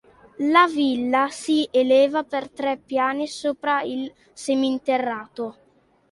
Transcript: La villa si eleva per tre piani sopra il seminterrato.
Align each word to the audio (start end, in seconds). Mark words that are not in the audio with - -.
La 0.53 0.61
villa 0.69 1.27
si 1.39 1.67
eleva 1.71 2.23
per 2.23 2.49
tre 2.49 2.75
piani 2.77 3.27
sopra 3.27 3.83
il 3.83 4.11
seminterrato. 4.33 5.55